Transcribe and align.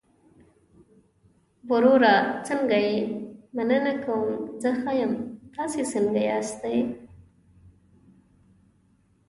وروره 1.69 2.15
څنګه 2.47 2.77
يې؟ 2.87 2.97
مننه 3.55 3.93
کوم، 4.03 4.29
زه 4.61 4.69
ښۀ 4.79 4.91
يم، 4.99 5.13
تاسو 5.53 5.79
څنګه 5.93 6.21
ياستى؟ 6.29 6.75